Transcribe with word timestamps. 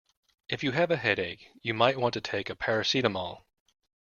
If 0.49 0.63
you 0.63 0.71
have 0.71 0.89
a 0.89 0.97
headache 0.97 1.51
you 1.61 1.75
might 1.75 1.95
want 1.95 2.15
to 2.15 2.21
take 2.21 2.49
a 2.49 2.55
paracetamol 2.55 3.43